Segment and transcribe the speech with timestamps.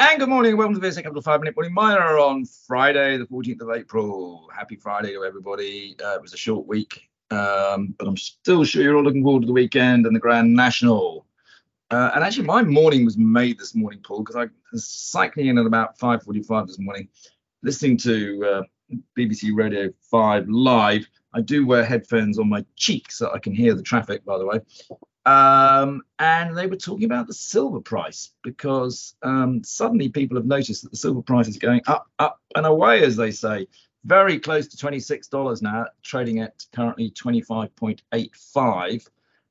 [0.00, 3.26] And good morning, welcome to the VSA Capital 5 Minute Morning Miner on Friday, the
[3.26, 4.48] 14th of April.
[4.56, 5.96] Happy Friday to everybody.
[6.00, 9.40] Uh, it was a short week, um, but I'm still sure you're all looking forward
[9.40, 11.26] to the weekend and the Grand National.
[11.90, 15.58] Uh, and actually, my morning was made this morning, Paul, because I was cycling in
[15.58, 17.08] at about 5:45 this morning,
[17.64, 18.62] listening to uh,
[19.18, 21.08] BBC Radio 5 live.
[21.34, 24.46] I do wear headphones on my cheeks so I can hear the traffic, by the
[24.46, 24.60] way.
[25.26, 30.82] Um, and they were talking about the silver price because um, suddenly people have noticed
[30.82, 33.66] that the silver price is going up, up and away, as they say,
[34.04, 39.08] very close to $26 now, trading at currently 25.85.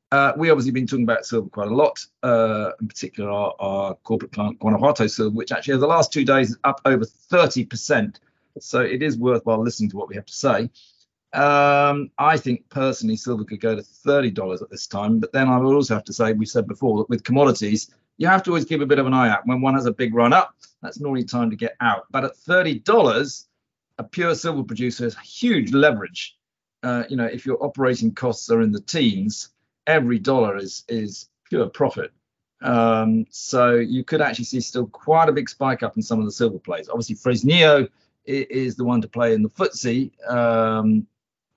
[0.10, 3.96] Uh, we obviously been talking about silver quite a lot, uh, in particular our, our,
[3.96, 8.16] corporate client Guanajuato Silver, which actually over the last two days is up over 30%.
[8.60, 10.70] So it is worthwhile listening to what we have to say.
[11.34, 15.58] Um, I think personally silver could go to $30 at this time, but then I
[15.58, 18.66] would also have to say, we said before that with commodities, you have to always
[18.66, 19.46] keep a bit of an eye out.
[19.46, 22.06] When one has a big run up, that's normally time to get out.
[22.10, 23.46] But at $30,
[23.98, 26.38] a pure silver producer has huge leverage.
[26.84, 29.50] Uh, you know, if your operating costs are in the teens,
[29.86, 32.12] every dollar is is pure profit.
[32.62, 36.26] Um, so you could actually see still quite a big spike up in some of
[36.26, 36.90] the silver plays.
[36.90, 37.88] Obviously, Fresnillo
[38.26, 41.08] is the one to play in the FTSE, um,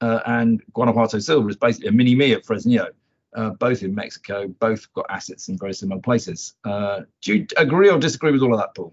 [0.01, 2.89] uh, and Guanajuato Silver is basically a mini me at Fresnillo.
[3.33, 6.55] Uh, both in Mexico, both got assets in very similar places.
[6.65, 8.92] Uh, do you agree or disagree with all of that, Paul?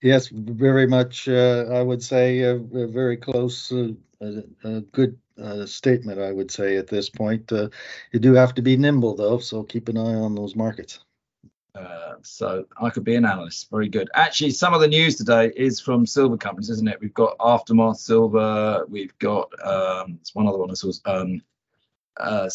[0.00, 1.28] Yes, very much.
[1.28, 3.88] Uh, I would say a, a very close, uh,
[4.20, 7.52] a, good uh, statement, I would say at this point.
[7.52, 7.68] Uh,
[8.12, 11.00] you do have to be nimble, though, so keep an eye on those markets.
[11.78, 13.70] Uh, so I could be an analyst.
[13.70, 14.08] Very good.
[14.14, 17.00] Actually, some of the news today is from silver companies, isn't it?
[17.00, 18.84] We've got Aftermath Silver.
[18.88, 20.92] We've got um, it's one other one I saw.
[21.04, 21.42] Um,
[22.16, 22.48] uh,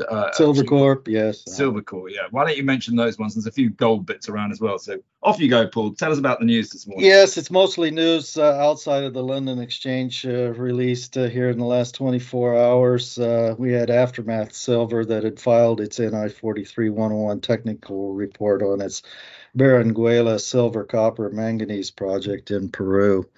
[0.00, 1.44] uh, Silvercorp, yes.
[1.44, 2.22] Silvercorp, yeah.
[2.30, 3.34] Why don't you mention those ones?
[3.34, 4.78] There's a few gold bits around as well.
[4.78, 5.94] So off you go, Paul.
[5.94, 7.06] Tell us about the news this morning.
[7.06, 11.58] Yes, it's mostly news uh, outside of the London Exchange uh, released uh, here in
[11.58, 13.18] the last 24 hours.
[13.18, 19.02] Uh, we had Aftermath Silver that had filed its NI 43-101 technical report on its
[19.56, 23.28] Berenguela silver, copper, manganese project in Peru.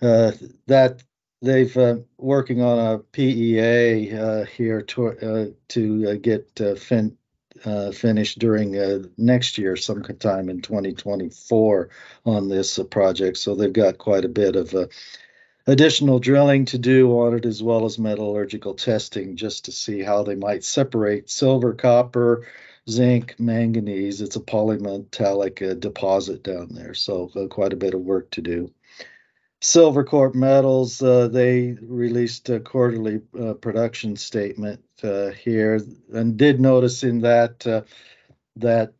[0.00, 0.32] Uh,
[0.66, 1.02] that
[1.46, 7.16] they've uh, working on a PEA uh, here to uh, to uh, get uh, fin-
[7.64, 11.88] uh, finished during next year, sometime in 2024,
[12.26, 13.38] on this project.
[13.38, 14.74] So they've got quite a bit of
[15.66, 20.22] additional drilling to do on it, as well as metallurgical testing, just to see how
[20.22, 22.46] they might separate silver, copper.
[22.88, 24.20] Zinc, manganese.
[24.20, 28.70] It's a polymetallic deposit down there, so quite a bit of work to do.
[29.62, 35.80] Silvercorp Metals, uh, they released a quarterly uh, production statement uh, here,
[36.12, 37.82] and did notice in that uh,
[38.56, 38.92] that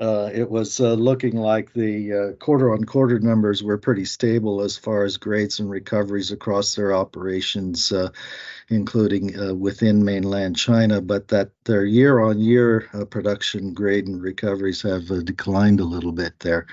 [0.00, 5.16] uh, it was uh, looking like the quarter-on-quarter numbers were pretty stable as far as
[5.16, 7.92] grades and recoveries across their operations,
[8.68, 15.84] including within mainland China, but that their year-on-year production grade and recoveries have declined a
[15.84, 16.68] little bit there.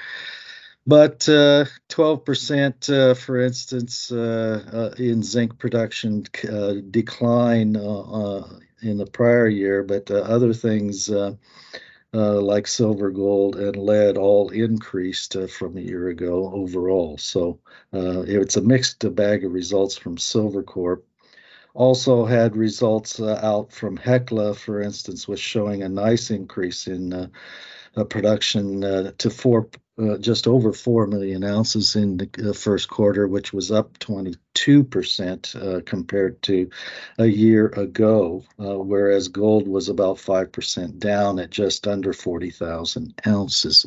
[0.88, 8.98] But uh, 12%, uh, for instance, uh, uh in zinc production uh, decline uh, in
[8.98, 11.10] the prior year, but other things
[12.14, 17.18] like silver, gold, and lead all increased from a year ago overall.
[17.18, 17.60] So
[17.92, 21.02] it's a mixed bag of results from Silvercorp.
[21.76, 27.32] Also had results out from Hecla, for instance, was showing a nice increase in
[28.10, 28.82] production
[29.18, 33.72] to four uh, just over 4 million ounces in the uh, first quarter, which was
[33.72, 36.70] up 22% uh, compared to
[37.18, 43.86] a year ago, uh, whereas gold was about 5% down at just under 40,000 ounces.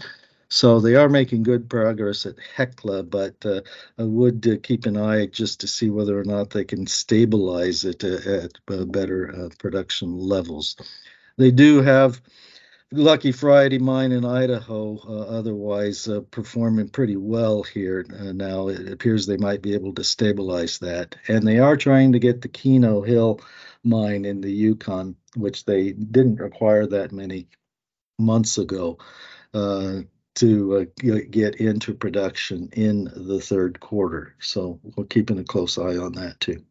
[0.50, 3.60] So they are making good progress at Hecla, but uh,
[3.98, 7.84] I would uh, keep an eye just to see whether or not they can stabilize
[7.84, 10.76] it at better production levels.
[11.36, 12.20] They do have
[12.90, 18.68] Lucky Friday mine in Idaho, uh, otherwise uh, performing pretty well here uh, now.
[18.68, 21.14] It appears they might be able to stabilize that.
[21.28, 23.40] And they are trying to get the Keno Hill
[23.84, 27.48] mine in the Yukon, which they didn't acquire that many
[28.18, 28.98] months ago,
[29.52, 30.00] uh,
[30.38, 34.34] to uh, get into production in the third quarter.
[34.40, 36.64] So we're keeping a close eye on that too.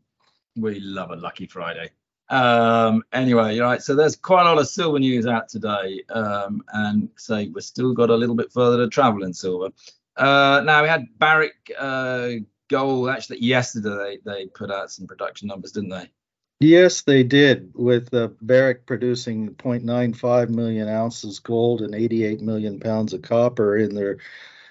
[0.56, 1.92] We love a Lucky Friday.
[2.30, 3.82] Um, anyway, right.
[3.82, 7.94] So there's quite a lot of silver news out today, um, and say we've still
[7.94, 9.70] got a little bit further to travel in silver.
[10.16, 12.30] Uh, now we had Barrick uh,
[12.70, 13.10] Gold.
[13.10, 16.10] Actually, yesterday they, they put out some production numbers, didn't they?
[16.60, 17.72] Yes, they did.
[17.76, 23.94] With uh, Barrick producing 0.95 million ounces gold and 88 million pounds of copper in
[23.94, 24.18] their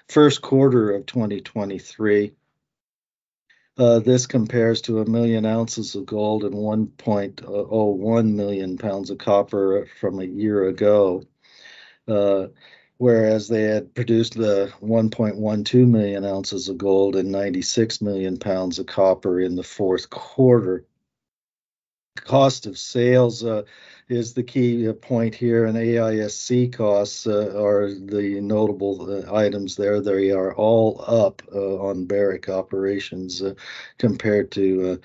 [0.09, 2.33] first quarter of 2023.
[3.77, 9.87] Uh, this compares to a million ounces of gold and 1.01 million pounds of copper
[9.99, 11.23] from a year ago.
[12.05, 12.47] Uh,
[12.97, 18.87] whereas they had produced the 1.12 million ounces of gold and 96 million pounds of
[18.87, 20.83] copper in the fourth quarter.
[22.23, 23.63] Cost of sales uh,
[24.09, 29.75] is the key uh, point here, and AISC costs uh, are the notable uh, items
[29.75, 29.99] there.
[29.99, 33.53] They are all up uh, on Barrick operations uh,
[33.97, 34.99] compared to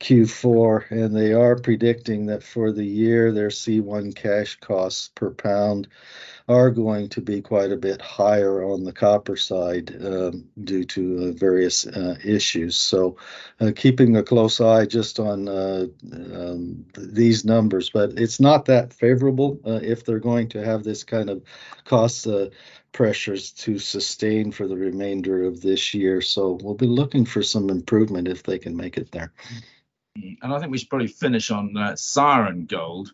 [0.00, 5.88] Q4, and they are predicting that for the year, their C1 cash costs per pound
[6.48, 11.28] are going to be quite a bit higher on the copper side um, due to
[11.28, 12.76] uh, various uh, issues.
[12.76, 13.16] So,
[13.60, 18.94] uh, keeping a close eye just on uh, um, these numbers, but it's not that
[18.94, 21.42] favorable uh, if they're going to have this kind of
[21.84, 22.46] cost uh,
[22.92, 26.22] pressures to sustain for the remainder of this year.
[26.22, 29.32] So, we'll be looking for some improvement if they can make it there.
[30.16, 33.12] And I think we should probably finish on Siren Gold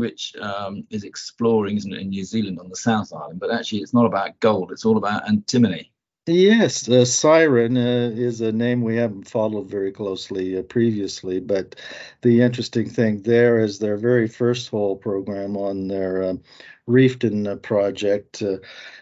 [0.00, 3.40] which um, is exploring, isn't it, in New Zealand on the South Island.
[3.40, 5.92] But actually, it's not about gold; it's all about antimony.
[6.26, 11.76] Yes, uh, Siren uh, is a name we haven't followed very closely uh, previously, but
[12.22, 16.42] the interesting thing there is their very first hole program on their um,
[16.86, 18.42] Reefton uh, project.
[18.42, 18.58] Uh,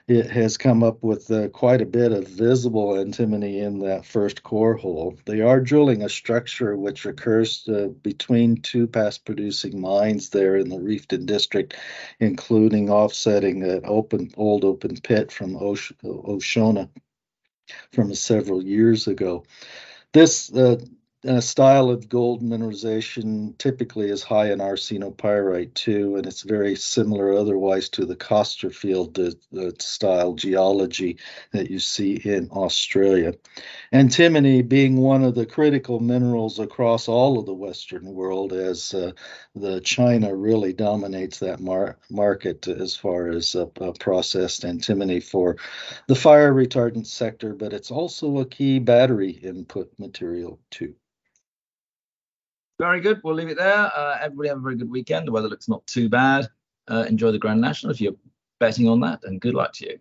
[0.06, 4.42] it has come up with uh, quite a bit of visible antimony in that first
[4.42, 5.18] core hole.
[5.26, 10.68] They are drilling a structure which occurs uh, between two past producing mines there in
[10.68, 11.74] the Reefton district,
[12.20, 16.88] including offsetting an open old open pit from Osh- Oceana
[17.92, 19.44] from several years ago.
[20.12, 20.50] This
[21.26, 26.74] uh, uh, style of gold mineralization typically is high in arsenopyrite too, and it's very
[26.74, 31.16] similar otherwise to the Costerfield uh, style geology
[31.52, 33.34] that you see in Australia.
[33.92, 39.12] Antimony being one of the critical minerals across all of the Western world, as uh,
[39.54, 43.66] the China really dominates that mar- market as far as uh,
[43.98, 45.56] processed antimony for
[46.08, 50.94] the fire retardant sector, but it's also a key battery input material too.
[52.78, 53.20] Very good.
[53.24, 53.90] We'll leave it there.
[53.94, 55.26] Uh, everybody have a very good weekend.
[55.26, 56.48] The weather looks not too bad.
[56.88, 58.14] Uh, enjoy the Grand National if you're
[58.60, 59.98] betting on that, and good luck to you.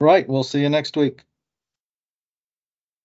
[0.00, 0.28] Right.
[0.28, 1.25] We'll see you next week.